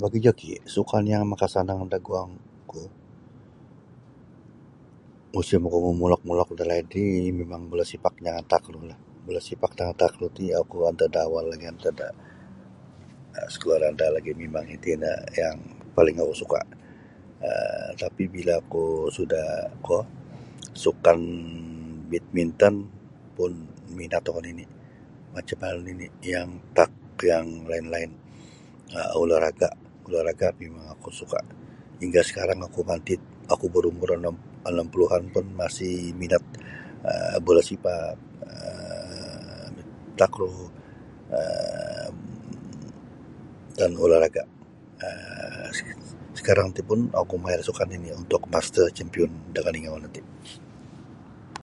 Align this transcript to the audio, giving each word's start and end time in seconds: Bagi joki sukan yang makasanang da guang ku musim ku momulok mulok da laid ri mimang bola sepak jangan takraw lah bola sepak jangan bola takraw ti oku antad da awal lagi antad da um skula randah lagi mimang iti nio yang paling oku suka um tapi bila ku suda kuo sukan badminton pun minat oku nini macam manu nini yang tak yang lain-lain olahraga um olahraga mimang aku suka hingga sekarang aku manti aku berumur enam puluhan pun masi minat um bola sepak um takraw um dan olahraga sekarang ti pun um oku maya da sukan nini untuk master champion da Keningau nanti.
Bagi 0.00 0.18
joki 0.26 0.48
sukan 0.74 1.04
yang 1.12 1.24
makasanang 1.32 1.80
da 1.92 1.98
guang 2.06 2.30
ku 2.70 2.80
musim 5.34 5.62
ku 5.72 5.78
momulok 5.86 6.20
mulok 6.28 6.50
da 6.58 6.64
laid 6.70 6.86
ri 6.94 7.06
mimang 7.38 7.62
bola 7.70 7.84
sepak 7.90 8.14
jangan 8.24 8.44
takraw 8.52 8.82
lah 8.90 8.98
bola 9.26 9.40
sepak 9.48 9.72
jangan 9.76 9.94
bola 9.94 10.00
takraw 10.02 10.28
ti 10.36 10.44
oku 10.62 10.76
antad 10.90 11.10
da 11.14 11.20
awal 11.26 11.44
lagi 11.52 11.66
antad 11.72 11.94
da 12.00 12.08
um 13.40 13.48
skula 13.54 13.76
randah 13.82 14.08
lagi 14.16 14.32
mimang 14.42 14.66
iti 14.76 14.90
nio 15.02 15.14
yang 15.40 15.58
paling 15.96 16.16
oku 16.22 16.34
suka 16.42 16.60
um 17.48 17.88
tapi 18.02 18.22
bila 18.34 18.54
ku 18.72 18.84
suda 19.16 19.42
kuo 19.86 20.00
sukan 20.82 21.18
badminton 22.10 22.74
pun 23.36 23.52
minat 23.96 24.24
oku 24.30 24.40
nini 24.44 24.64
macam 25.34 25.58
manu 25.62 25.80
nini 25.88 26.06
yang 26.32 26.50
tak 26.76 26.90
yang 27.30 27.46
lain-lain 27.70 28.10
olahraga 29.22 29.68
um 29.76 29.80
olahraga 30.08 30.48
mimang 30.60 30.84
aku 30.94 31.08
suka 31.20 31.40
hingga 32.02 32.20
sekarang 32.28 32.58
aku 32.66 32.80
manti 32.88 33.14
aku 33.52 33.66
berumur 33.74 34.10
enam 34.72 34.86
puluhan 34.92 35.24
pun 35.34 35.44
masi 35.60 35.90
minat 36.20 36.44
um 37.08 37.38
bola 37.46 37.62
sepak 37.68 38.12
um 38.48 39.72
takraw 40.18 40.54
um 41.38 42.14
dan 43.78 43.90
olahraga 44.04 44.44
sekarang 46.38 46.68
ti 46.76 46.82
pun 46.88 47.00
um 47.16 47.20
oku 47.22 47.34
maya 47.42 47.58
da 47.60 47.64
sukan 47.68 47.86
nini 47.92 48.10
untuk 48.20 48.42
master 48.54 48.86
champion 48.96 49.30
da 49.54 49.60
Keningau 49.66 49.98
nanti. 50.02 50.22